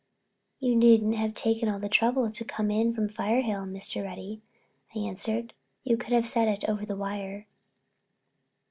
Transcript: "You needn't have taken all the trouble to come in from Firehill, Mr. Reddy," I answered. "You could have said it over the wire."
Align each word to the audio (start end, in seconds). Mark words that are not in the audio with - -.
"You 0.59 0.75
needn't 0.75 1.13
have 1.13 1.35
taken 1.35 1.69
all 1.69 1.77
the 1.77 1.87
trouble 1.87 2.31
to 2.31 2.43
come 2.43 2.71
in 2.71 2.91
from 2.91 3.07
Firehill, 3.07 3.71
Mr. 3.71 4.03
Reddy," 4.03 4.41
I 4.95 4.99
answered. 5.01 5.53
"You 5.83 5.95
could 5.95 6.11
have 6.11 6.25
said 6.25 6.47
it 6.47 6.67
over 6.67 6.87
the 6.87 6.95
wire." 6.95 7.45